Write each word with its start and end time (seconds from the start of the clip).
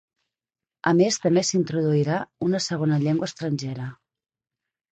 A 0.91 0.93
més 0.99 1.19
també 1.25 1.43
s’introduirà 1.49 2.17
una 2.49 2.63
segona 2.69 2.99
llengua 3.07 3.31
estrangera. 3.31 3.89